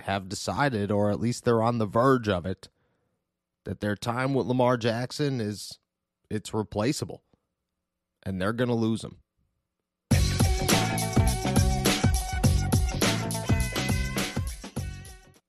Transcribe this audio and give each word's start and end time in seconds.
have 0.00 0.28
decided, 0.28 0.90
or 0.90 1.10
at 1.10 1.20
least 1.20 1.44
they're 1.44 1.62
on 1.62 1.78
the 1.78 1.86
verge 1.86 2.28
of 2.28 2.46
it, 2.46 2.68
that 3.64 3.80
their 3.80 3.96
time 3.96 4.34
with 4.34 4.46
Lamar 4.46 4.76
Jackson 4.76 5.40
is 5.40 5.78
it's 6.30 6.54
replaceable. 6.54 7.22
And 8.24 8.40
they're 8.40 8.52
gonna 8.52 8.74
lose 8.74 9.04
him. 9.04 9.18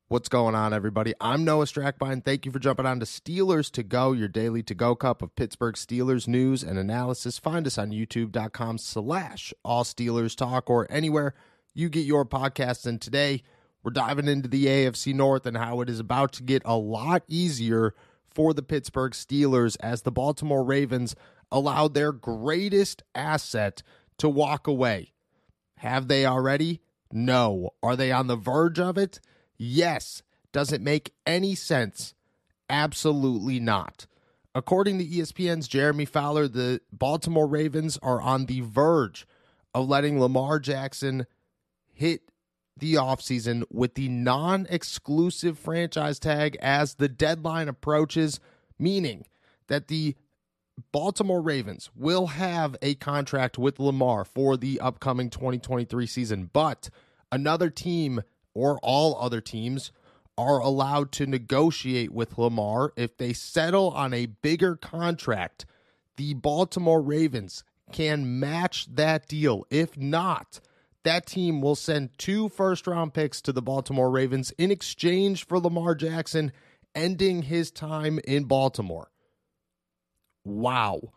What's 0.10 0.30
going 0.30 0.56
on, 0.56 0.74
everybody? 0.74 1.14
I'm 1.20 1.44
Noah 1.44 1.66
Strackbein. 1.66 2.24
Thank 2.24 2.46
you 2.46 2.52
for 2.54 2.60
jumping 2.60 2.86
on 2.86 3.02
to 3.02 3.06
Steelers 3.06 3.70
to 3.72 3.84
Go, 3.84 4.14
your 4.14 4.30
daily 4.30 4.64
to 4.64 4.74
go 4.74 4.96
cup 4.96 5.22
of 5.22 5.36
Pittsburgh 5.36 5.76
Steelers 5.76 6.30
news 6.30 6.64
and 6.64 6.80
analysis. 6.80 7.38
Find 7.38 7.68
us 7.68 7.78
on 7.78 7.92
youtube.com 7.92 8.78
slash 8.78 9.54
all 9.66 9.84
Steelers 9.84 10.34
talk 10.34 10.70
or 10.70 10.88
anywhere 10.90 11.34
you 11.74 11.90
get 11.90 12.06
your 12.06 12.26
podcasts. 12.26 12.86
And 12.86 13.02
today 13.02 13.44
we're 13.88 13.92
diving 13.92 14.28
into 14.28 14.50
the 14.50 14.66
AFC 14.66 15.14
North 15.14 15.46
and 15.46 15.56
how 15.56 15.80
it 15.80 15.90
is 15.90 16.02
about 16.02 16.34
to 16.34 16.44
get 16.44 16.62
a 16.66 16.76
lot 16.76 17.24
easier 17.30 17.96
for 18.30 18.54
the 18.54 18.62
Pittsburgh 18.62 19.14
Steelers 19.14 19.78
as 19.80 20.02
the 20.02 20.12
Baltimore 20.12 20.66
Ravens 20.66 21.16
allowed 21.54 21.94
their 21.94 22.12
greatest 22.12 23.02
asset 23.16 23.84
to 24.18 24.28
walk 24.28 24.68
away. 24.68 25.14
Have 25.78 26.10
they 26.10 26.26
already? 26.26 26.82
No. 27.14 27.70
Are 27.82 27.96
they 27.96 28.12
on 28.12 28.28
the 28.28 28.36
verge 28.36 28.78
of 28.78 28.98
it? 28.98 29.22
Yes. 29.58 30.22
Does 30.52 30.74
it 30.74 30.82
make 30.82 31.14
any 31.26 31.56
sense? 31.56 32.14
Absolutely 32.70 33.62
not. 33.62 34.06
According 34.54 34.98
to 34.98 35.06
ESPN's 35.06 35.70
Jeremy 35.70 36.04
Fowler, 36.04 36.50
the 36.50 36.82
Baltimore 36.92 37.48
Ravens 37.48 37.98
are 38.04 38.20
on 38.20 38.48
the 38.48 38.60
verge 38.60 39.26
of 39.74 39.88
letting 39.88 40.20
Lamar 40.20 40.60
Jackson 40.60 41.26
hit 41.94 42.24
the 42.80 42.96
offseason 42.96 43.64
with 43.72 43.96
the 43.96 44.10
non 44.10 44.68
exclusive 44.70 45.58
franchise 45.58 46.20
tag 46.20 46.58
as 46.62 46.96
the 46.96 47.10
deadline 47.10 47.68
approaches, 47.68 48.40
meaning 48.80 49.26
that 49.68 49.88
the 49.88 50.16
Baltimore 50.92 51.42
Ravens 51.42 51.90
will 51.96 52.28
have 52.28 52.76
a 52.82 52.96
contract 52.96 53.58
with 53.58 53.80
Lamar 53.80 54.24
for 54.24 54.58
the 54.58 54.80
upcoming 54.80 55.30
2023 55.30 56.06
season, 56.06 56.50
but 56.54 56.90
another 57.32 57.70
team 57.70 58.22
or 58.54 58.80
all 58.84 59.18
other 59.20 59.42
teams 59.42 59.92
are 60.38 60.60
allowed 60.60 61.12
to 61.14 61.26
negotiate 61.26 62.12
with 62.12 62.38
Lamar 62.38 62.94
if 62.96 63.18
they 63.18 63.34
settle 63.34 63.90
on 63.90 64.14
a 64.14 64.28
bigger 64.28 64.76
contract. 64.76 65.66
The 66.16 66.36
Baltimore 66.36 67.02
Ravens 67.02 67.64
can 67.92 68.40
match 68.40 68.88
that 68.94 69.28
deal. 69.28 69.66
If 69.70 69.98
not, 69.98 70.60
that 71.08 71.26
team 71.26 71.62
will 71.62 71.76
send 71.76 72.18
two 72.18 72.50
first 72.50 72.86
round 72.86 73.14
picks 73.14 73.42
to 73.42 73.54
the 73.54 73.62
Baltimore 73.62 74.12
Ravens 74.12 74.52
in 74.58 74.72
exchange 74.72 75.46
for 75.46 75.58
Lamar 75.58 75.96
Jackson 75.96 76.52
ending 76.94 77.44
his 77.44 77.72
time 77.72 78.20
in 78.28 78.44
Baltimore. 78.44 79.10
Wow. 80.44 81.14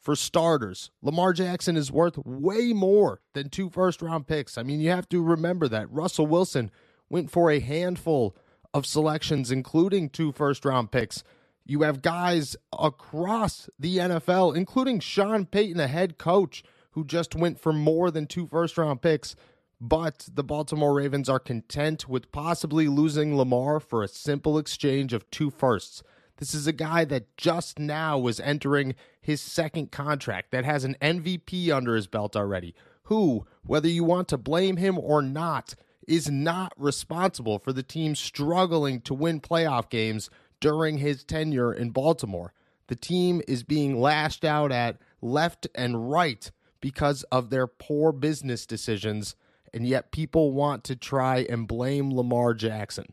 For 0.00 0.14
starters, 0.14 0.90
Lamar 1.02 1.32
Jackson 1.32 1.76
is 1.76 1.90
worth 1.90 2.16
way 2.18 2.72
more 2.72 3.20
than 3.34 3.50
two 3.50 3.68
first 3.68 4.00
round 4.00 4.28
picks. 4.28 4.56
I 4.56 4.62
mean, 4.62 4.80
you 4.80 4.90
have 4.90 5.08
to 5.08 5.22
remember 5.22 5.66
that 5.68 5.90
Russell 5.90 6.26
Wilson 6.26 6.70
went 7.10 7.30
for 7.30 7.50
a 7.50 7.60
handful 7.60 8.36
of 8.72 8.86
selections, 8.86 9.50
including 9.50 10.10
two 10.10 10.30
first 10.30 10.64
round 10.64 10.92
picks. 10.92 11.24
You 11.64 11.82
have 11.82 12.02
guys 12.02 12.56
across 12.78 13.68
the 13.78 13.98
NFL, 13.98 14.56
including 14.56 15.00
Sean 15.00 15.44
Payton, 15.44 15.80
a 15.80 15.88
head 15.88 16.18
coach, 16.18 16.62
who 16.90 17.04
just 17.04 17.34
went 17.34 17.60
for 17.60 17.72
more 17.72 18.10
than 18.10 18.26
two 18.26 18.46
first 18.46 18.78
round 18.78 19.02
picks. 19.02 19.36
But 19.80 20.28
the 20.32 20.42
Baltimore 20.42 20.94
Ravens 20.94 21.28
are 21.28 21.38
content 21.38 22.08
with 22.08 22.32
possibly 22.32 22.88
losing 22.88 23.36
Lamar 23.36 23.78
for 23.78 24.02
a 24.02 24.08
simple 24.08 24.58
exchange 24.58 25.12
of 25.12 25.30
two 25.30 25.50
firsts. 25.50 26.02
This 26.38 26.54
is 26.54 26.66
a 26.66 26.72
guy 26.72 27.04
that 27.04 27.36
just 27.36 27.78
now 27.78 28.18
was 28.18 28.40
entering 28.40 28.94
his 29.20 29.40
second 29.40 29.90
contract, 29.90 30.50
that 30.52 30.64
has 30.64 30.84
an 30.84 30.96
MVP 31.00 31.70
under 31.70 31.94
his 31.94 32.06
belt 32.06 32.36
already, 32.36 32.74
who, 33.04 33.46
whether 33.64 33.88
you 33.88 34.04
want 34.04 34.28
to 34.28 34.38
blame 34.38 34.76
him 34.76 34.98
or 34.98 35.20
not, 35.20 35.74
is 36.06 36.30
not 36.30 36.72
responsible 36.76 37.58
for 37.58 37.72
the 37.72 37.82
team 37.82 38.14
struggling 38.14 39.00
to 39.02 39.14
win 39.14 39.40
playoff 39.40 39.90
games 39.90 40.30
during 40.60 40.98
his 40.98 41.22
tenure 41.24 41.72
in 41.72 41.90
Baltimore. 41.90 42.52
The 42.86 42.96
team 42.96 43.42
is 43.46 43.62
being 43.62 44.00
lashed 44.00 44.44
out 44.44 44.72
at 44.72 44.98
left 45.20 45.66
and 45.74 46.10
right 46.10 46.50
because 46.80 47.22
of 47.24 47.50
their 47.50 47.66
poor 47.66 48.12
business 48.12 48.66
decisions, 48.66 49.34
and 49.72 49.86
yet 49.86 50.12
people 50.12 50.52
want 50.52 50.84
to 50.84 50.96
try 50.96 51.46
and 51.48 51.68
blame 51.68 52.14
Lamar 52.14 52.54
Jackson. 52.54 53.12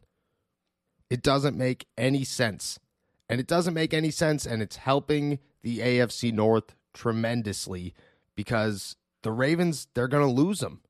It 1.09 1.21
doesn't 1.21 1.57
make 1.57 1.87
any 1.97 2.23
sense. 2.23 2.79
And 3.27 3.39
it 3.39 3.47
doesn't 3.47 3.73
make 3.73 3.93
any 3.93 4.11
sense, 4.11 4.45
and 4.45 4.61
it's 4.61 4.75
helping 4.75 5.39
the 5.63 5.79
AFC 5.79 6.31
North 6.31 6.75
tremendously 6.93 7.93
because 8.35 8.95
the 9.23 9.31
Ravens, 9.31 9.87
they're 9.93 10.07
going 10.07 10.27
to 10.27 10.41
lose 10.41 10.59
them. 10.59 10.81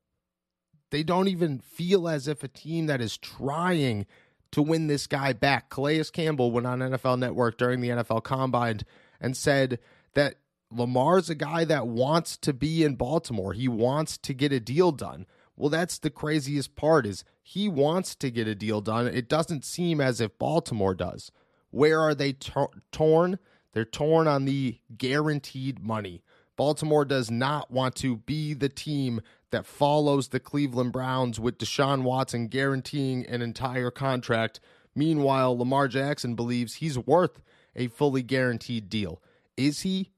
They 0.90 1.02
don't 1.02 1.28
even 1.28 1.58
feel 1.58 2.08
as 2.08 2.28
if 2.28 2.44
a 2.44 2.48
team 2.48 2.86
that 2.86 3.00
is 3.00 3.16
trying 3.16 4.06
to 4.52 4.62
win 4.62 4.86
this 4.86 5.06
guy 5.06 5.32
back. 5.32 5.70
Calais 5.70 6.04
Campbell 6.12 6.52
went 6.52 6.66
on 6.66 6.80
NFL 6.80 7.18
Network 7.18 7.58
during 7.58 7.80
the 7.80 7.88
NFL 7.88 8.22
Combine 8.22 8.80
and 9.20 9.36
said 9.36 9.78
that 10.14 10.36
Lamar's 10.70 11.30
a 11.30 11.34
guy 11.34 11.64
that 11.64 11.86
wants 11.86 12.36
to 12.38 12.52
be 12.52 12.82
in 12.82 12.96
Baltimore. 12.96 13.52
He 13.52 13.68
wants 13.68 14.18
to 14.18 14.34
get 14.34 14.52
a 14.52 14.60
deal 14.60 14.92
done. 14.92 15.26
Well, 15.56 15.70
that's 15.70 15.98
the 15.98 16.10
craziest 16.10 16.76
part 16.76 17.06
is 17.06 17.24
he 17.42 17.68
wants 17.68 18.14
to 18.16 18.30
get 18.30 18.48
a 18.48 18.54
deal 18.54 18.80
done. 18.80 19.06
It 19.06 19.28
doesn't 19.28 19.64
seem 19.64 20.00
as 20.00 20.20
if 20.20 20.38
Baltimore 20.38 20.94
does. 20.94 21.30
Where 21.70 22.00
are 22.00 22.14
they 22.14 22.32
tor- 22.32 22.70
torn? 22.92 23.38
They're 23.72 23.84
torn 23.84 24.26
on 24.26 24.44
the 24.44 24.78
guaranteed 24.96 25.78
money. 25.78 26.22
Baltimore 26.56 27.04
does 27.04 27.30
not 27.30 27.70
want 27.70 27.94
to 27.96 28.16
be 28.16 28.54
the 28.54 28.68
team 28.68 29.20
that 29.50 29.66
follows 29.66 30.28
the 30.28 30.40
Cleveland 30.40 30.92
Browns 30.92 31.38
with 31.38 31.58
Deshaun 31.58 32.02
Watson 32.02 32.48
guaranteeing 32.48 33.26
an 33.26 33.42
entire 33.42 33.90
contract. 33.90 34.60
Meanwhile, 34.94 35.58
Lamar 35.58 35.88
Jackson 35.88 36.34
believes 36.34 36.74
he's 36.74 36.98
worth 36.98 37.42
a 37.74 37.88
fully 37.88 38.22
guaranteed 38.22 38.88
deal. 38.88 39.22
Is 39.56 39.80
he? 39.82 40.10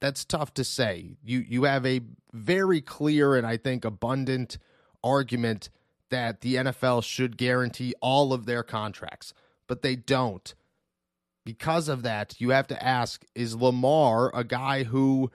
That's 0.00 0.24
tough 0.24 0.52
to 0.54 0.64
say. 0.64 1.16
You 1.22 1.38
you 1.38 1.64
have 1.64 1.86
a 1.86 2.00
very 2.32 2.80
clear 2.80 3.34
and 3.34 3.46
I 3.46 3.56
think 3.56 3.84
abundant 3.84 4.58
argument 5.02 5.70
that 6.10 6.40
the 6.40 6.56
NFL 6.56 7.02
should 7.02 7.36
guarantee 7.36 7.94
all 8.00 8.32
of 8.32 8.46
their 8.46 8.62
contracts, 8.62 9.32
but 9.66 9.82
they 9.82 9.96
don't. 9.96 10.54
Because 11.44 11.88
of 11.88 12.02
that, 12.02 12.40
you 12.40 12.50
have 12.50 12.66
to 12.68 12.84
ask 12.84 13.24
is 13.34 13.56
Lamar 13.56 14.30
a 14.34 14.44
guy 14.44 14.84
who 14.84 15.30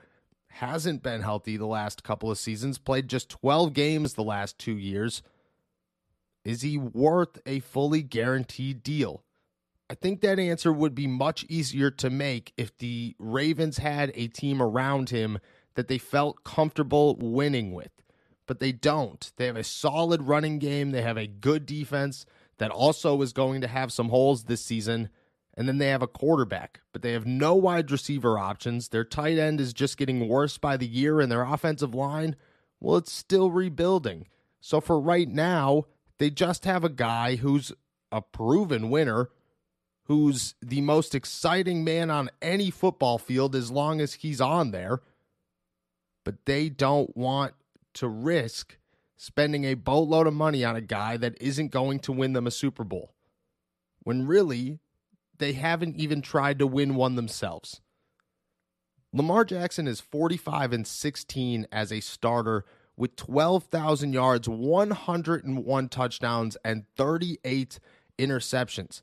hasn't 0.48 1.02
been 1.02 1.22
healthy 1.22 1.56
the 1.56 1.66
last 1.66 2.04
couple 2.04 2.30
of 2.30 2.38
seasons, 2.38 2.78
played 2.78 3.08
just 3.08 3.30
12 3.30 3.72
games 3.72 4.14
the 4.14 4.22
last 4.22 4.58
2 4.58 4.76
years? 4.76 5.22
Is 6.44 6.62
he 6.62 6.76
worth 6.76 7.40
a 7.46 7.60
fully 7.60 8.02
guaranteed 8.02 8.82
deal? 8.82 9.24
I 9.92 9.94
think 9.94 10.22
that 10.22 10.38
answer 10.38 10.72
would 10.72 10.94
be 10.94 11.06
much 11.06 11.44
easier 11.50 11.90
to 11.90 12.08
make 12.08 12.54
if 12.56 12.74
the 12.78 13.14
Ravens 13.18 13.76
had 13.76 14.10
a 14.14 14.26
team 14.26 14.62
around 14.62 15.10
him 15.10 15.38
that 15.74 15.88
they 15.88 15.98
felt 15.98 16.44
comfortable 16.44 17.14
winning 17.20 17.74
with. 17.74 17.90
but 18.46 18.60
they 18.60 18.72
don't. 18.72 19.32
They 19.36 19.46
have 19.46 19.56
a 19.56 19.64
solid 19.64 20.22
running 20.22 20.58
game, 20.58 20.90
they 20.90 21.02
have 21.02 21.16
a 21.16 21.26
good 21.26 21.66
defense 21.66 22.26
that 22.58 22.70
also 22.70 23.20
is 23.22 23.32
going 23.32 23.60
to 23.62 23.68
have 23.68 23.92
some 23.92 24.08
holes 24.08 24.44
this 24.44 24.64
season. 24.64 25.08
And 25.54 25.68
then 25.68 25.78
they 25.78 25.88
have 25.88 26.02
a 26.02 26.06
quarterback, 26.06 26.80
but 26.92 27.02
they 27.02 27.12
have 27.12 27.26
no 27.26 27.54
wide 27.54 27.90
receiver 27.90 28.38
options. 28.38 28.88
Their 28.88 29.04
tight 29.04 29.38
end 29.38 29.60
is 29.60 29.72
just 29.74 29.98
getting 29.98 30.28
worse 30.28 30.56
by 30.56 30.78
the 30.78 30.86
year, 30.86 31.20
and 31.20 31.30
their 31.30 31.44
offensive 31.44 31.94
line, 31.94 32.36
well, 32.80 32.96
it's 32.96 33.12
still 33.12 33.50
rebuilding. 33.50 34.28
So 34.60 34.80
for 34.80 34.98
right 34.98 35.28
now, 35.28 35.84
they 36.18 36.30
just 36.30 36.64
have 36.64 36.84
a 36.84 36.88
guy 36.88 37.36
who's 37.36 37.72
a 38.10 38.22
proven 38.22 38.88
winner, 38.88 39.28
who's 40.04 40.54
the 40.60 40.80
most 40.80 41.14
exciting 41.14 41.84
man 41.84 42.10
on 42.10 42.30
any 42.40 42.70
football 42.70 43.18
field 43.18 43.54
as 43.54 43.70
long 43.70 44.00
as 44.00 44.14
he's 44.14 44.40
on 44.40 44.70
there. 44.70 45.00
But 46.24 46.44
they 46.44 46.68
don't 46.68 47.16
want 47.16 47.54
to 47.94 48.08
risk 48.08 48.78
spending 49.16 49.64
a 49.64 49.74
boatload 49.74 50.26
of 50.26 50.34
money 50.34 50.64
on 50.64 50.74
a 50.74 50.80
guy 50.80 51.16
that 51.16 51.40
isn't 51.40 51.70
going 51.70 52.00
to 52.00 52.12
win 52.12 52.32
them 52.32 52.46
a 52.46 52.50
Super 52.50 52.84
Bowl. 52.84 53.14
When 54.02 54.26
really, 54.26 54.80
they 55.38 55.52
haven't 55.52 55.96
even 55.96 56.22
tried 56.22 56.58
to 56.58 56.66
win 56.66 56.96
one 56.96 57.14
themselves. 57.14 57.80
Lamar 59.12 59.44
Jackson 59.44 59.86
is 59.86 60.00
45 60.00 60.72
and 60.72 60.86
16 60.86 61.66
as 61.70 61.92
a 61.92 62.00
starter 62.00 62.64
with 62.96 63.14
12,000 63.16 64.12
yards, 64.12 64.48
101 64.48 65.88
touchdowns, 65.88 66.56
and 66.64 66.84
38 66.96 67.78
interceptions. 68.18 69.02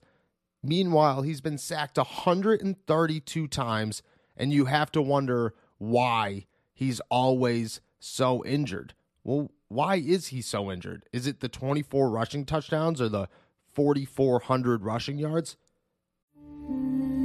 Meanwhile, 0.61 1.21
he's 1.21 1.41
been 1.41 1.57
sacked 1.57 1.97
132 1.97 3.47
times, 3.47 4.01
and 4.35 4.51
you 4.51 4.65
have 4.65 4.91
to 4.91 5.01
wonder 5.01 5.53
why 5.77 6.45
he's 6.73 7.00
always 7.09 7.81
so 8.00 8.44
injured. 8.45 8.94
Well, 9.23 9.51
why 9.67 9.95
is 9.95 10.27
he 10.27 10.41
so 10.41 10.71
injured? 10.71 11.06
Is 11.13 11.27
it 11.27 11.39
the 11.39 11.50
24 11.50 12.09
rushing 12.09 12.45
touchdowns 12.45 13.00
or 13.01 13.09
the 13.09 13.29
4,400 13.71 14.83
rushing 14.83 15.17
yards? 15.17 15.56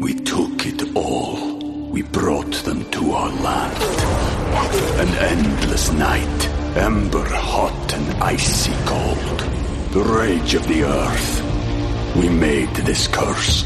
We 0.00 0.14
took 0.14 0.66
it 0.66 0.94
all. 0.94 1.58
We 1.90 2.02
brought 2.02 2.52
them 2.64 2.88
to 2.90 3.12
our 3.12 3.30
land. 3.30 3.82
An 5.00 5.08
endless 5.16 5.92
night, 5.92 6.48
ember 6.76 7.24
hot 7.24 7.94
and 7.94 8.22
icy 8.22 8.72
cold. 8.84 9.40
The 9.92 10.02
rage 10.02 10.54
of 10.54 10.66
the 10.68 10.84
earth. 10.84 11.43
We 12.16 12.28
made 12.28 12.68
this 12.76 13.08
curse. 13.08 13.64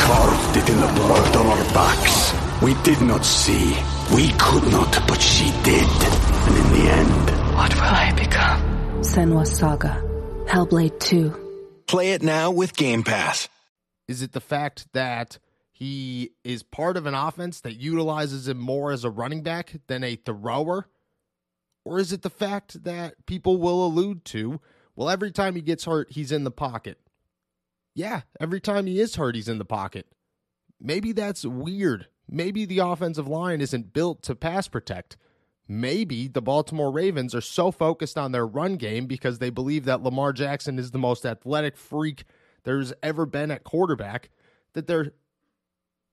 Carved 0.00 0.56
it 0.58 0.68
in 0.68 0.80
the 0.80 0.92
blood 0.94 1.36
on 1.36 1.46
our 1.46 1.64
backs. 1.72 2.34
We 2.62 2.74
did 2.82 3.00
not 3.00 3.24
see. 3.24 3.74
We 4.14 4.28
could 4.38 4.70
not, 4.70 5.08
but 5.08 5.20
she 5.20 5.50
did. 5.62 5.88
And 5.88 6.56
in 6.56 6.72
the 6.72 6.90
end, 6.92 7.54
what 7.56 7.74
will 7.74 7.82
I 7.82 8.12
become? 8.14 9.02
Senua's 9.02 9.56
Saga. 9.56 10.02
Hellblade 10.46 11.00
2. 11.00 11.84
Play 11.86 12.12
it 12.12 12.22
now 12.22 12.50
with 12.50 12.76
Game 12.76 13.02
Pass. 13.04 13.48
Is 14.06 14.20
it 14.20 14.32
the 14.32 14.40
fact 14.40 14.86
that 14.92 15.38
he 15.70 16.32
is 16.44 16.62
part 16.62 16.98
of 16.98 17.06
an 17.06 17.14
offense 17.14 17.62
that 17.62 17.76
utilizes 17.76 18.48
him 18.48 18.58
more 18.58 18.92
as 18.92 19.04
a 19.04 19.10
running 19.10 19.42
back 19.42 19.74
than 19.86 20.04
a 20.04 20.16
thrower? 20.16 20.86
Or 21.86 21.98
is 21.98 22.12
it 22.12 22.20
the 22.20 22.30
fact 22.30 22.84
that 22.84 23.24
people 23.26 23.56
will 23.56 23.86
allude 23.86 24.24
to, 24.26 24.60
well, 24.96 25.10
every 25.10 25.32
time 25.32 25.54
he 25.54 25.62
gets 25.62 25.84
hurt, 25.84 26.12
he's 26.12 26.32
in 26.32 26.44
the 26.44 26.50
pocket? 26.50 26.98
Yeah, 27.94 28.22
every 28.40 28.60
time 28.60 28.86
he 28.86 29.00
is 29.00 29.16
hurt, 29.16 29.34
he's 29.34 29.48
in 29.48 29.58
the 29.58 29.64
pocket. 29.64 30.06
Maybe 30.80 31.12
that's 31.12 31.44
weird. 31.44 32.08
Maybe 32.28 32.64
the 32.64 32.78
offensive 32.78 33.28
line 33.28 33.60
isn't 33.60 33.92
built 33.92 34.22
to 34.24 34.34
pass 34.34 34.68
protect. 34.68 35.16
Maybe 35.68 36.28
the 36.28 36.42
Baltimore 36.42 36.90
Ravens 36.90 37.34
are 37.34 37.40
so 37.40 37.70
focused 37.70 38.18
on 38.18 38.32
their 38.32 38.46
run 38.46 38.76
game 38.76 39.06
because 39.06 39.38
they 39.38 39.50
believe 39.50 39.84
that 39.84 40.02
Lamar 40.02 40.32
Jackson 40.32 40.78
is 40.78 40.90
the 40.90 40.98
most 40.98 41.24
athletic 41.24 41.76
freak 41.76 42.24
there's 42.64 42.92
ever 43.02 43.26
been 43.26 43.50
at 43.50 43.64
quarterback 43.64 44.30
that 44.74 44.86
they're 44.86 45.12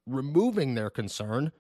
removing 0.06 0.76
their 0.76 0.90
concern 0.90 1.52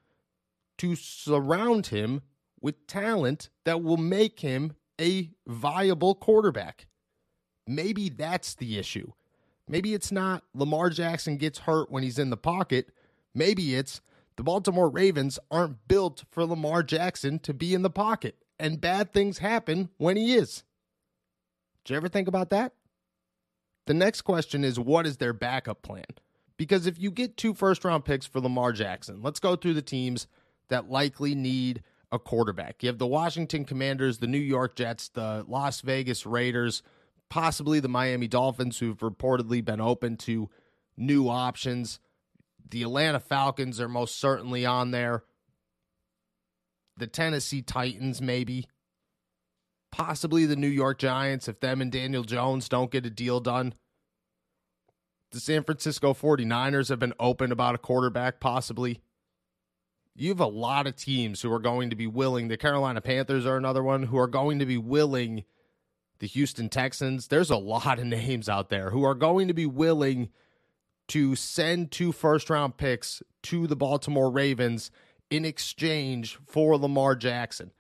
to 0.78 0.96
surround 0.96 1.88
him 1.88 2.22
with 2.62 2.88
talent 2.88 3.50
that 3.66 3.84
will 3.84 3.98
make 3.98 4.40
him 4.42 4.74
a 5.00 5.32
viable 5.48 6.16
quarterback. 6.16 6.88
Maybe 7.70 8.10
that's 8.10 8.56
the 8.56 8.80
issue. 8.80 9.12
Maybe 9.68 9.94
it's 9.94 10.12
not 10.12 10.44
Lamar 10.56 10.90
Jackson 10.90 11.38
gets 11.38 11.60
hurt 11.60 11.92
when 11.92 12.02
he's 12.02 12.18
in 12.18 12.32
the 12.32 12.38
pocket. 12.38 12.90
Maybe 13.36 13.76
it's 13.76 14.02
the 14.38 14.44
Baltimore 14.44 14.90
Ravens 14.90 15.38
aren't 15.52 15.88
built 15.88 16.24
for 16.32 16.46
Lamar 16.46 16.82
Jackson 16.82 17.38
to 17.40 17.54
be 17.54 17.76
in 17.76 17.84
the 17.84 17.92
pocket, 17.92 18.38
and 18.60 18.82
bad 18.82 19.14
things 19.14 19.38
happen 19.38 19.90
when 19.98 20.18
he 20.18 20.34
is. 20.34 20.64
Did 21.86 21.92
you 21.92 21.98
ever 21.98 22.10
think 22.10 22.28
about 22.28 22.50
that? 22.50 22.74
The 23.86 23.94
next 23.94 24.24
question 24.24 24.64
is 24.64 24.80
what 24.80 25.06
is 25.06 25.18
their 25.18 25.34
backup 25.34 25.84
plan? 25.84 26.06
Because 26.58 26.88
if 26.88 27.00
you 27.00 27.12
get 27.12 27.38
two 27.38 27.54
first 27.54 27.86
round 27.86 28.04
picks 28.04 28.26
for 28.26 28.40
Lamar 28.40 28.72
Jackson, 28.72 29.22
let's 29.22 29.40
go 29.40 29.56
through 29.56 29.76
the 29.76 29.84
teams 29.84 30.26
that 30.70 30.90
likely 30.90 31.36
need 31.36 31.84
a 32.12 32.18
quarterback. 32.18 32.82
You 32.82 32.88
have 32.88 32.98
the 32.98 33.06
Washington 33.06 33.64
Commanders, 33.64 34.18
the 34.18 34.28
New 34.28 34.40
York 34.40 34.76
Jets, 34.76 35.10
the 35.10 35.46
Las 35.48 35.82
Vegas 35.82 36.26
Raiders, 36.26 36.82
possibly 37.30 37.80
the 37.80 37.88
Miami 37.88 38.28
Dolphins, 38.28 38.80
who've 38.80 38.98
reportedly 38.98 39.64
been 39.64 39.82
open 39.82 40.18
to 40.18 40.50
new 40.98 41.30
options. 41.30 42.00
The 42.70 42.84
Atlanta 42.84 43.20
Falcons 43.20 43.80
are 43.80 43.90
most 43.90 44.20
certainly 44.20 44.66
on 44.66 44.92
there. 44.92 45.24
The 46.98 47.08
Tennessee 47.08 47.62
Titans, 47.62 48.22
maybe 48.22 48.68
possibly 49.92 50.46
the 50.46 50.56
New 50.56 50.68
York 50.68 51.00
Giants 51.00 51.48
if 51.48 51.60
them 51.60 51.82
and 51.82 51.92
Daniel 51.92 52.24
Jones 52.24 52.70
don't 52.70 52.92
get 52.92 53.06
a 53.06 53.10
deal 53.10 53.40
done. 53.40 53.74
The 55.32 55.40
San 55.40 55.64
Francisco 55.64 56.14
49ers 56.14 56.90
have 56.90 57.00
been 57.00 57.14
open 57.20 57.52
about 57.52 57.76
a 57.76 57.80
quarterback, 57.80 58.40
possibly. 58.40 59.00
You 60.16 60.30
have 60.30 60.40
a 60.40 60.48
lot 60.48 60.88
of 60.88 60.96
teams 60.96 61.42
who 61.42 61.54
are 61.54 61.60
going 61.60 61.92
to 61.92 61.96
be 61.96 62.08
willing. 62.08 62.48
The 62.48 62.58
Carolina 62.58 63.00
Panthers 63.00 63.46
are 63.46 63.56
another 63.56 63.84
one 63.84 64.04
who 64.04 64.18
are 64.18 64.28
going 64.28 64.60
to 64.60 64.66
be 64.66 64.78
willing. 64.78 65.46
The 66.20 66.28
Houston 66.28 66.70
Texans, 66.70 67.28
there's 67.28 67.50
a 67.50 67.58
lot 67.58 68.00
of 68.00 68.06
names 68.06 68.50
out 68.50 68.70
there 68.70 68.90
who 68.90 69.04
are 69.04 69.16
going 69.16 69.48
to 69.48 69.54
be 69.54 69.66
willing 69.66 70.30
to 71.10 71.36
send 71.36 71.92
two 71.92 72.12
first 72.12 72.50
round 72.50 72.78
picks 72.78 73.24
to 73.44 73.68
the 73.68 73.76
Baltimore 73.76 74.30
Ravens 74.30 74.92
in 75.30 75.46
exchange 75.46 76.38
for 76.46 76.78
Lamar 76.78 77.16
Jackson 77.16 77.72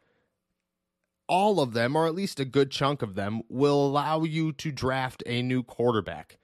all 1.29 1.59
of 1.61 1.73
them, 1.73 1.95
or 1.95 2.07
at 2.07 2.15
least 2.15 2.39
a 2.39 2.45
good 2.45 2.71
chunk 2.71 3.01
of 3.01 3.13
them, 3.13 3.43
will 3.47 3.85
allow 3.85 4.23
you 4.23 4.51
to 4.53 4.71
draft 4.71 5.23
a 5.27 5.41
new 5.43 5.63
quarterback. 5.63 6.39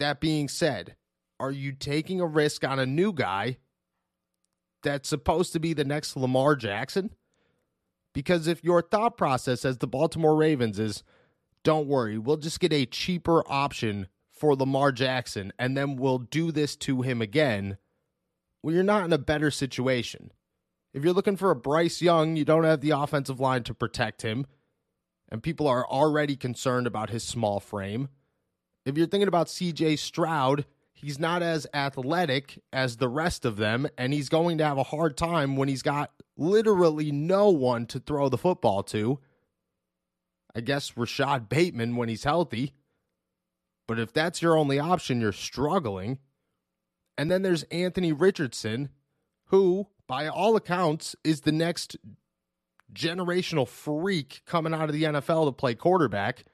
That 0.00 0.20
being 0.20 0.48
said, 0.48 0.96
are 1.38 1.52
you 1.52 1.72
taking 1.72 2.20
a 2.20 2.26
risk 2.26 2.64
on 2.64 2.78
a 2.78 2.86
new 2.86 3.12
guy 3.12 3.58
that's 4.82 5.08
supposed 5.08 5.52
to 5.52 5.60
be 5.60 5.72
the 5.72 5.84
next 5.84 6.16
Lamar 6.16 6.56
Jackson? 6.56 7.14
Because 8.12 8.48
if 8.48 8.64
your 8.64 8.82
thought 8.82 9.16
process 9.16 9.64
as 9.64 9.78
the 9.78 9.86
Baltimore 9.86 10.34
Ravens 10.34 10.80
is, 10.80 11.04
don't 11.62 11.86
worry, 11.86 12.18
we'll 12.18 12.36
just 12.36 12.60
get 12.60 12.72
a 12.72 12.86
cheaper 12.86 13.42
option 13.50 14.08
for 14.30 14.54
Lamar 14.56 14.92
Jackson 14.92 15.52
and 15.58 15.76
then 15.76 15.96
we'll 15.96 16.18
do 16.18 16.50
this 16.50 16.74
to 16.76 17.02
him 17.02 17.20
again, 17.20 17.76
well, 18.62 18.74
you're 18.74 18.84
not 18.84 19.04
in 19.04 19.12
a 19.12 19.18
better 19.18 19.50
situation. 19.50 20.32
If 20.92 21.04
you're 21.04 21.14
looking 21.14 21.36
for 21.36 21.50
a 21.50 21.56
Bryce 21.56 22.02
Young, 22.02 22.36
you 22.36 22.44
don't 22.44 22.64
have 22.64 22.80
the 22.80 22.90
offensive 22.90 23.38
line 23.38 23.62
to 23.64 23.74
protect 23.74 24.22
him, 24.22 24.46
and 25.30 25.42
people 25.42 25.68
are 25.68 25.86
already 25.86 26.36
concerned 26.36 26.86
about 26.86 27.10
his 27.10 27.22
small 27.22 27.60
frame. 27.60 28.08
If 28.84 28.96
you're 28.96 29.06
thinking 29.06 29.28
about 29.28 29.46
CJ 29.46 29.98
Stroud, 29.98 30.64
he's 30.92 31.18
not 31.18 31.42
as 31.42 31.66
athletic 31.72 32.60
as 32.72 32.96
the 32.96 33.08
rest 33.08 33.44
of 33.44 33.56
them, 33.56 33.88
and 33.96 34.12
he's 34.12 34.28
going 34.28 34.58
to 34.58 34.64
have 34.64 34.78
a 34.78 34.82
hard 34.82 35.16
time 35.16 35.56
when 35.56 35.68
he's 35.68 35.82
got 35.82 36.10
literally 36.36 37.12
no 37.12 37.50
one 37.50 37.86
to 37.86 38.00
throw 38.00 38.28
the 38.28 38.38
football 38.38 38.82
to. 38.84 39.20
I 40.54 40.60
guess 40.60 40.96
Rashod 40.96 41.48
Bateman 41.48 41.96
when 41.96 42.08
he's 42.08 42.24
healthy. 42.24 42.72
But 43.86 43.98
if 43.98 44.12
that's 44.12 44.42
your 44.42 44.56
only 44.56 44.78
option, 44.78 45.20
you're 45.20 45.32
struggling. 45.32 46.18
And 47.18 47.30
then 47.30 47.42
there's 47.42 47.64
Anthony 47.64 48.12
Richardson, 48.12 48.90
who 49.46 49.88
by 50.06 50.26
all 50.26 50.56
accounts, 50.56 51.14
is 51.22 51.42
the 51.42 51.52
next 51.52 51.96
generational 52.92 53.68
freak 53.68 54.42
coming 54.44 54.74
out 54.74 54.88
of 54.88 54.92
the 54.92 55.04
NFL 55.04 55.46
to 55.46 55.52
play 55.52 55.74
quarterback. 55.74 56.44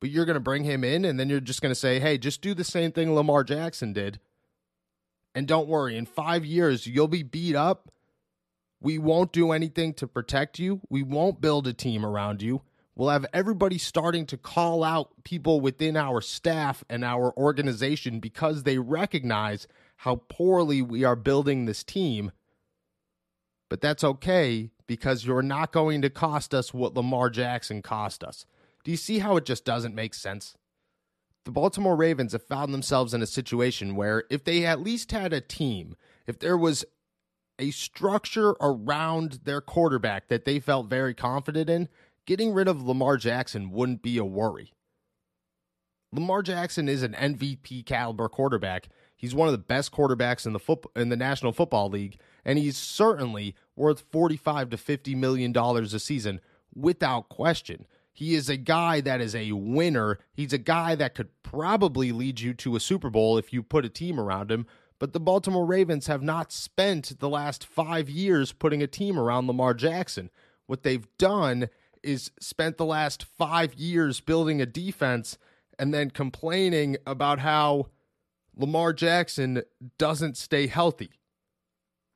But 0.00 0.10
you're 0.10 0.24
going 0.24 0.34
to 0.34 0.40
bring 0.40 0.64
him 0.64 0.84
in, 0.84 1.04
and 1.04 1.18
then 1.18 1.28
you're 1.28 1.40
just 1.40 1.62
going 1.62 1.70
to 1.70 1.78
say, 1.78 2.00
hey, 2.00 2.18
just 2.18 2.42
do 2.42 2.52
the 2.52 2.64
same 2.64 2.92
thing 2.92 3.14
Lamar 3.14 3.44
Jackson 3.44 3.92
did. 3.92 4.20
And 5.34 5.46
don't 5.46 5.68
worry, 5.68 5.96
in 5.96 6.06
five 6.06 6.44
years, 6.44 6.86
you'll 6.86 7.08
be 7.08 7.22
beat 7.22 7.54
up. 7.54 7.90
We 8.80 8.98
won't 8.98 9.32
do 9.32 9.52
anything 9.52 9.94
to 9.94 10.06
protect 10.06 10.58
you. 10.58 10.80
We 10.88 11.02
won't 11.02 11.40
build 11.40 11.66
a 11.66 11.72
team 11.72 12.04
around 12.04 12.42
you. 12.42 12.62
We'll 12.96 13.08
have 13.08 13.26
everybody 13.32 13.78
starting 13.78 14.26
to 14.26 14.36
call 14.36 14.84
out 14.84 15.10
people 15.24 15.60
within 15.60 15.96
our 15.96 16.20
staff 16.20 16.84
and 16.90 17.04
our 17.04 17.32
organization 17.36 18.20
because 18.20 18.64
they 18.64 18.78
recognize 18.78 19.66
how 19.96 20.22
poorly 20.28 20.82
we 20.82 21.04
are 21.04 21.16
building 21.16 21.64
this 21.64 21.84
team 21.84 22.32
but 23.70 23.80
that's 23.80 24.04
okay 24.04 24.70
because 24.86 25.24
you're 25.24 25.40
not 25.40 25.72
going 25.72 26.02
to 26.02 26.10
cost 26.10 26.52
us 26.52 26.74
what 26.74 26.94
Lamar 26.94 27.30
Jackson 27.30 27.80
cost 27.80 28.22
us. 28.22 28.44
Do 28.84 28.90
you 28.90 28.96
see 28.96 29.20
how 29.20 29.36
it 29.36 29.46
just 29.46 29.64
doesn't 29.64 29.94
make 29.94 30.12
sense? 30.12 30.56
The 31.44 31.52
Baltimore 31.52 31.96
Ravens 31.96 32.32
have 32.32 32.42
found 32.42 32.74
themselves 32.74 33.14
in 33.14 33.22
a 33.22 33.26
situation 33.26 33.94
where 33.94 34.24
if 34.28 34.44
they 34.44 34.66
at 34.66 34.82
least 34.82 35.12
had 35.12 35.32
a 35.32 35.40
team, 35.40 35.94
if 36.26 36.38
there 36.38 36.58
was 36.58 36.84
a 37.58 37.70
structure 37.70 38.56
around 38.60 39.40
their 39.44 39.60
quarterback 39.60 40.28
that 40.28 40.44
they 40.44 40.58
felt 40.58 40.90
very 40.90 41.14
confident 41.14 41.70
in, 41.70 41.88
getting 42.30 42.54
rid 42.54 42.68
of 42.68 42.80
Lamar 42.80 43.16
Jackson 43.16 43.72
wouldn't 43.72 44.02
be 44.02 44.16
a 44.16 44.24
worry. 44.24 44.72
Lamar 46.12 46.42
Jackson 46.42 46.88
is 46.88 47.02
an 47.02 47.12
MVP 47.12 47.84
caliber 47.84 48.28
quarterback. 48.28 48.88
He's 49.16 49.34
one 49.34 49.48
of 49.48 49.52
the 49.52 49.58
best 49.58 49.90
quarterbacks 49.90 50.46
in 50.46 50.52
the 50.52 50.60
foot, 50.60 50.84
in 50.94 51.08
the 51.08 51.16
National 51.16 51.50
Football 51.50 51.88
League, 51.88 52.20
and 52.44 52.56
he's 52.56 52.76
certainly 52.76 53.56
worth 53.74 54.04
45 54.12 54.70
to 54.70 54.76
50 54.76 55.16
million 55.16 55.50
dollars 55.50 55.92
a 55.92 55.98
season 55.98 56.40
without 56.72 57.30
question. 57.30 57.84
He 58.12 58.36
is 58.36 58.48
a 58.48 58.56
guy 58.56 59.00
that 59.00 59.20
is 59.20 59.34
a 59.34 59.50
winner. 59.50 60.20
He's 60.32 60.52
a 60.52 60.58
guy 60.58 60.94
that 60.94 61.16
could 61.16 61.30
probably 61.42 62.12
lead 62.12 62.38
you 62.38 62.54
to 62.54 62.76
a 62.76 62.80
Super 62.80 63.10
Bowl 63.10 63.38
if 63.38 63.52
you 63.52 63.64
put 63.64 63.84
a 63.84 63.88
team 63.88 64.20
around 64.20 64.52
him. 64.52 64.68
But 65.00 65.14
the 65.14 65.18
Baltimore 65.18 65.66
Ravens 65.66 66.06
have 66.06 66.22
not 66.22 66.52
spent 66.52 67.18
the 67.18 67.28
last 67.28 67.66
five 67.66 68.08
years 68.08 68.52
putting 68.52 68.84
a 68.84 68.86
team 68.86 69.18
around 69.18 69.48
Lamar 69.48 69.74
Jackson. 69.74 70.30
What 70.68 70.84
they've 70.84 71.08
done 71.18 71.68
is 72.02 72.30
spent 72.40 72.76
the 72.76 72.84
last 72.84 73.24
five 73.24 73.74
years 73.74 74.20
building 74.20 74.60
a 74.60 74.66
defense 74.66 75.38
and 75.78 75.94
then 75.94 76.10
complaining 76.10 76.96
about 77.06 77.38
how 77.40 77.86
Lamar 78.56 78.92
Jackson 78.92 79.62
doesn't 79.98 80.36
stay 80.36 80.66
healthy. 80.66 81.12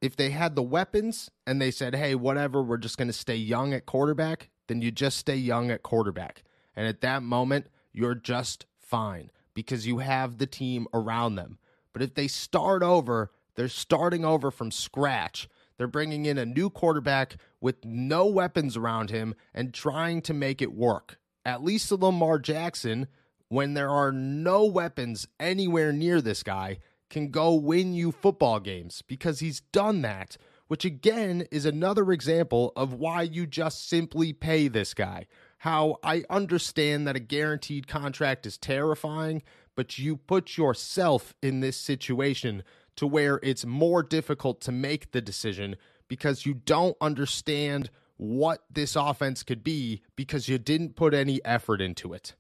If 0.01 0.17
they 0.17 0.31
had 0.31 0.55
the 0.55 0.63
weapons 0.63 1.31
and 1.47 1.61
they 1.61 1.71
said, 1.71 1.95
hey, 1.95 2.15
whatever, 2.15 2.63
we're 2.63 2.77
just 2.77 2.99
going 2.99 3.09
to 3.09 3.15
stay 3.15 3.37
young 3.37 3.73
at 3.73 3.87
quarterback, 3.87 4.51
then 4.67 4.83
you 4.83 4.91
just 4.91 5.17
stay 5.19 5.37
young 5.37 5.71
at 5.71 5.83
quarterback. 5.83 6.43
And 6.77 6.87
at 6.87 7.01
that 7.01 7.23
moment, 7.23 7.69
you're 7.93 8.15
just 8.15 8.67
fine 8.79 9.31
because 9.55 9.87
you 9.87 9.99
have 9.99 10.39
the 10.39 10.47
team 10.47 10.87
around 10.93 11.37
them. 11.37 11.59
But 11.93 12.03
if 12.03 12.15
they 12.15 12.29
start 12.29 12.83
over, 12.83 13.31
they're 13.55 13.69
starting 13.69 14.25
over 14.25 14.51
from 14.51 14.71
scratch. 14.71 15.49
They're 15.77 15.87
bringing 15.87 16.27
in 16.27 16.39
a 16.39 16.47
new 16.47 16.71
quarterback 16.71 17.37
with 17.61 17.85
no 17.85 18.27
weapons 18.27 18.77
around 18.77 19.11
him 19.11 19.35
and 19.53 19.75
trying 19.75 20.23
to 20.23 20.35
make 20.35 20.63
it 20.63 20.73
work. 20.73 21.19
At 21.45 21.63
least 21.63 21.91
Lamar 21.91 22.39
Jackson 22.39 23.09
when 23.55 23.75
there 23.75 23.91
are 23.91 24.13
no 24.13 24.65
weapons 24.65 25.29
anywhere 25.39 25.93
near 25.93 26.21
this 26.21 26.43
guy, 26.43 26.79
can 27.09 27.31
go 27.31 27.55
win 27.55 27.95
you 27.95 28.11
football 28.11 28.59
games 28.59 29.03
because 29.07 29.39
he's 29.39 29.61
done 29.61 30.03
that, 30.03 30.37
which 30.67 30.85
again 30.85 31.47
is 31.53 31.65
another 31.65 32.11
example 32.11 32.73
of 32.75 32.95
why 32.95 33.23
you 33.23 33.47
just 33.47 33.89
simply 33.89 34.33
pay 34.33 34.67
this 34.67 34.95
guy. 34.95 35.27
How 35.59 35.99
I 36.03 36.25
understand 36.29 37.07
that 37.07 37.15
a 37.17 37.21
guaranteed 37.21 37.87
contract 37.87 38.45
is 38.45 38.59
terrifying, 38.59 39.43
but 39.77 39.99
you 39.99 40.17
put 40.17 40.57
yourself 40.57 41.35
in 41.41 41.61
this 41.61 41.77
situation 41.77 42.65
to 42.97 43.07
where 43.07 43.41
it's 43.43 43.65
more 43.65 44.03
difficult 44.03 44.61
to 44.63 44.73
make 44.73 45.13
the 45.13 45.21
decision 45.21 45.77
because 46.09 46.47
you 46.47 46.55
don't 46.55 46.97
understand 47.01 47.91
what 48.17 48.65
this 48.71 48.95
offense 48.95 49.43
could 49.43 49.65
be 49.65 50.03
because 50.17 50.49
you 50.49 50.59
didn't 50.59 50.95
put 50.95 51.15
any 51.15 51.45
effort 51.45 51.81
into 51.81 52.13
it 52.13 52.35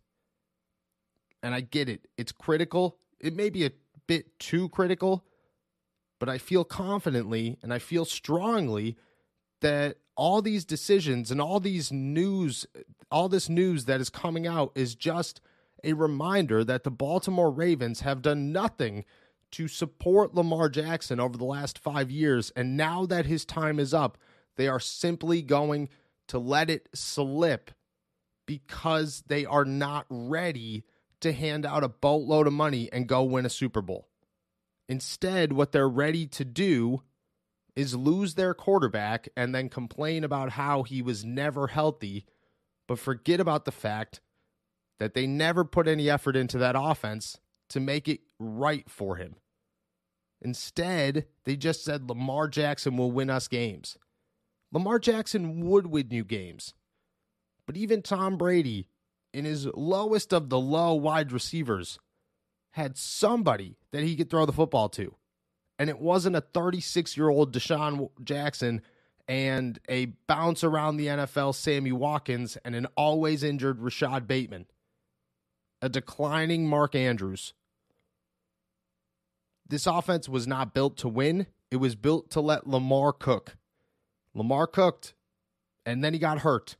and 1.44 1.54
I 1.54 1.60
get 1.60 1.90
it. 1.90 2.08
It's 2.16 2.32
critical. 2.32 2.96
It 3.20 3.36
may 3.36 3.50
be 3.50 3.66
a 3.66 3.70
bit 4.06 4.38
too 4.38 4.70
critical, 4.70 5.26
but 6.18 6.30
I 6.30 6.38
feel 6.38 6.64
confidently 6.64 7.58
and 7.62 7.72
I 7.72 7.78
feel 7.78 8.06
strongly 8.06 8.96
that 9.60 9.98
all 10.16 10.40
these 10.40 10.64
decisions 10.64 11.30
and 11.30 11.42
all 11.42 11.60
these 11.60 11.92
news, 11.92 12.66
all 13.10 13.28
this 13.28 13.50
news 13.50 13.84
that 13.84 14.00
is 14.00 14.08
coming 14.08 14.46
out 14.46 14.72
is 14.74 14.94
just 14.94 15.42
a 15.84 15.92
reminder 15.92 16.64
that 16.64 16.82
the 16.82 16.90
Baltimore 16.90 17.50
Ravens 17.50 18.00
have 18.00 18.22
done 18.22 18.50
nothing 18.50 19.04
to 19.54 19.68
support 19.68 20.34
Lamar 20.34 20.68
Jackson 20.68 21.20
over 21.20 21.36
the 21.36 21.44
last 21.44 21.78
five 21.78 22.10
years. 22.10 22.50
And 22.56 22.76
now 22.76 23.06
that 23.06 23.24
his 23.24 23.44
time 23.44 23.78
is 23.78 23.94
up, 23.94 24.18
they 24.56 24.66
are 24.66 24.80
simply 24.80 25.42
going 25.42 25.88
to 26.26 26.40
let 26.40 26.70
it 26.70 26.88
slip 26.92 27.70
because 28.46 29.22
they 29.28 29.46
are 29.46 29.64
not 29.64 30.06
ready 30.10 30.82
to 31.20 31.32
hand 31.32 31.64
out 31.64 31.84
a 31.84 31.88
boatload 31.88 32.48
of 32.48 32.52
money 32.52 32.88
and 32.92 33.06
go 33.06 33.22
win 33.22 33.46
a 33.46 33.50
Super 33.50 33.80
Bowl. 33.80 34.08
Instead, 34.88 35.52
what 35.52 35.70
they're 35.70 35.88
ready 35.88 36.26
to 36.26 36.44
do 36.44 37.02
is 37.76 37.94
lose 37.94 38.34
their 38.34 38.54
quarterback 38.54 39.28
and 39.36 39.54
then 39.54 39.68
complain 39.68 40.24
about 40.24 40.50
how 40.50 40.82
he 40.82 41.00
was 41.00 41.24
never 41.24 41.68
healthy, 41.68 42.26
but 42.88 42.98
forget 42.98 43.38
about 43.38 43.66
the 43.66 43.72
fact 43.72 44.20
that 44.98 45.14
they 45.14 45.28
never 45.28 45.64
put 45.64 45.86
any 45.86 46.10
effort 46.10 46.34
into 46.34 46.58
that 46.58 46.74
offense 46.76 47.38
to 47.68 47.78
make 47.78 48.08
it 48.08 48.20
right 48.40 48.90
for 48.90 49.16
him. 49.16 49.36
Instead, 50.44 51.26
they 51.44 51.56
just 51.56 51.82
said 51.82 52.08
Lamar 52.08 52.46
Jackson 52.48 52.96
will 52.98 53.10
win 53.10 53.30
us 53.30 53.48
games. 53.48 53.96
Lamar 54.70 54.98
Jackson 54.98 55.60
would 55.66 55.86
win 55.86 56.08
you 56.10 56.22
games. 56.22 56.74
But 57.66 57.78
even 57.78 58.02
Tom 58.02 58.36
Brady 58.36 58.88
in 59.32 59.46
his 59.46 59.66
lowest 59.74 60.34
of 60.34 60.50
the 60.50 60.58
low 60.60 60.94
wide 60.94 61.32
receivers 61.32 61.98
had 62.72 62.98
somebody 62.98 63.78
that 63.90 64.02
he 64.02 64.16
could 64.16 64.28
throw 64.28 64.44
the 64.44 64.52
football 64.52 64.88
to. 64.90 65.14
And 65.78 65.88
it 65.88 65.98
wasn't 65.98 66.36
a 66.36 66.40
36 66.40 67.16
year 67.16 67.30
old 67.30 67.52
DeSean 67.52 68.10
Jackson 68.22 68.82
and 69.26 69.78
a 69.88 70.06
bounce 70.26 70.62
around 70.62 70.96
the 70.96 71.06
NFL 71.06 71.54
Sammy 71.54 71.92
Watkins 71.92 72.58
and 72.64 72.74
an 72.74 72.86
always 72.96 73.42
injured 73.42 73.80
Rashod 73.80 74.28
Bateman, 74.28 74.66
a 75.80 75.88
declining 75.88 76.68
Mark 76.68 76.94
Andrews. 76.94 77.54
This 79.74 79.88
offense 79.88 80.28
was 80.28 80.46
not 80.46 80.72
built 80.72 80.96
to 80.98 81.08
win, 81.08 81.48
it 81.68 81.78
was 81.78 81.96
built 81.96 82.30
to 82.30 82.40
let 82.40 82.64
Lamar 82.64 83.12
cook. 83.12 83.56
Lamar 84.32 84.68
cooked, 84.68 85.14
and 85.84 86.04
then 86.04 86.12
he 86.12 86.20
got 86.20 86.38
hurt. 86.38 86.76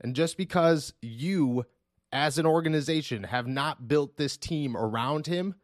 And 0.00 0.16
just 0.16 0.36
because 0.36 0.94
you, 1.00 1.64
as 2.10 2.38
an 2.38 2.44
organization, 2.44 3.22
have 3.22 3.46
not 3.46 3.86
built 3.86 4.16
this 4.16 4.36
team 4.36 4.76
around 4.76 5.28
him 5.28 5.54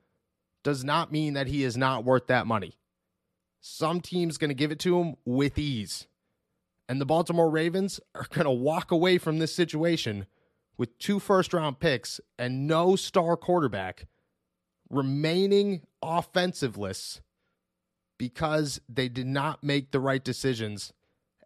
does 0.63 0.85
not 0.85 1.11
mean 1.11 1.35
that 1.35 1.49
he 1.49 1.65
is 1.65 1.77
not 1.77 2.05
worth 2.05 2.29
that 2.29 2.47
money. 2.47 2.79
Some 3.61 4.01
team's 4.01 4.39
going 4.39 4.51
to 4.51 4.55
give 4.55 4.71
it 4.71 4.79
to 4.79 5.01
him 5.01 5.17
with 5.25 5.59
ease. 5.59 6.07
And 6.89 7.01
the 7.01 7.05
Baltimore 7.05 7.51
Ravens 7.51 7.99
are 8.15 8.29
going 8.31 8.45
to 8.45 8.51
walk 8.53 8.93
away 8.93 9.19
from 9.19 9.41
this 9.41 9.53
situation 9.53 10.27
with 10.79 10.97
two 10.99 11.19
first 11.19 11.53
round 11.53 11.81
picks 11.81 12.21
and 12.39 12.69
no 12.69 12.95
star 12.95 13.37
quarterback 13.37 14.07
remaining 14.93 15.81
offensiveless 16.03 17.21
because 18.19 18.81
they 18.89 19.09
did 19.09 19.27
not 19.27 19.65
make 19.65 19.91
the 19.91 19.99
right 19.99 20.23
decisions. 20.23 20.93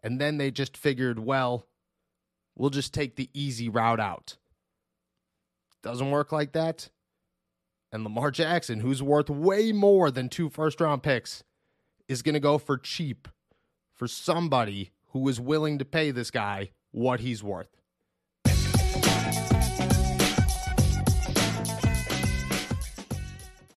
And 0.03 0.21
then 0.21 0.37
they 0.37 0.51
just 0.51 0.77
figured, 0.77 1.17
well, 1.17 1.65
we'll 2.55 2.69
just 2.69 2.93
take 2.93 3.15
the 3.15 3.29
easy 3.33 3.69
route 3.69 3.99
out. 3.99 4.37
Doesn't 5.81 6.11
work 6.11 6.31
like 6.31 6.51
that. 6.51 6.89
And 7.91 8.03
Lamar 8.03 8.31
Jackson, 8.31 8.81
who's 8.81 9.01
worth 9.01 9.29
way 9.29 9.71
more 9.71 10.11
than 10.11 10.27
two 10.27 10.49
first 10.49 10.81
round 10.81 11.01
picks, 11.01 11.43
is 12.07 12.21
going 12.21 12.33
to 12.33 12.39
go 12.39 12.57
for 12.57 12.77
cheap 12.77 13.27
for 13.95 14.07
somebody 14.07 14.91
who 15.11 15.27
is 15.29 15.39
willing 15.39 15.79
to 15.79 15.85
pay 15.85 16.11
this 16.11 16.29
guy 16.29 16.71
what 16.91 17.21
he's 17.21 17.43
worth. 17.43 17.76